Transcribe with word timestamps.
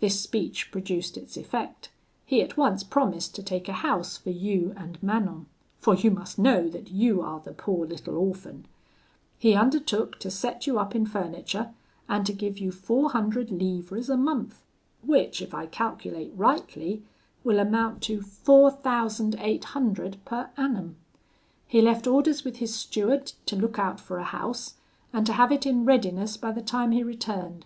This 0.00 0.20
speech 0.20 0.72
produced 0.72 1.16
its 1.16 1.36
effect, 1.36 1.88
he 2.26 2.42
at 2.42 2.56
once 2.56 2.82
promised 2.82 3.36
to 3.36 3.44
take 3.44 3.68
a 3.68 3.74
house 3.74 4.16
for 4.16 4.30
you 4.30 4.74
and 4.76 5.00
Manon, 5.00 5.46
for 5.78 5.94
you 5.94 6.10
must 6.10 6.36
know 6.36 6.66
that 6.68 6.90
you 6.90 7.20
are 7.22 7.38
the 7.38 7.52
poor 7.52 7.86
little 7.86 8.16
orphan. 8.18 8.66
He 9.38 9.54
undertook 9.54 10.18
to 10.18 10.32
set 10.32 10.66
you 10.66 10.80
up 10.80 10.96
in 10.96 11.06
furniture, 11.06 11.74
and 12.08 12.26
to 12.26 12.32
give 12.32 12.58
you 12.58 12.72
four 12.72 13.10
hundred 13.10 13.52
livres 13.52 14.10
a 14.10 14.16
month, 14.16 14.64
which 15.04 15.40
if 15.40 15.54
I 15.54 15.66
calculate 15.66 16.32
rightly, 16.34 17.04
will 17.44 17.60
amount 17.60 18.02
to 18.02 18.20
four 18.20 18.68
thousand 18.72 19.36
eight 19.38 19.62
hundred 19.78 20.16
per 20.24 20.50
annum. 20.56 20.96
He 21.68 21.80
left 21.80 22.08
orders 22.08 22.42
with 22.42 22.56
his 22.56 22.74
steward 22.74 23.26
to 23.46 23.54
look 23.54 23.78
out 23.78 24.00
for 24.00 24.18
a 24.18 24.24
house, 24.24 24.74
and 25.12 25.24
to 25.26 25.34
have 25.34 25.52
it 25.52 25.66
in 25.66 25.84
readiness 25.84 26.36
by 26.36 26.50
the 26.50 26.62
time 26.62 26.90
he 26.90 27.04
returned. 27.04 27.64